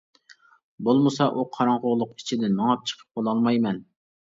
[0.87, 3.89] بولمىسا ئۇ قاراڭغۇلۇق ئىچىدىن مېڭىپ چىقىپ بولالمايمەن.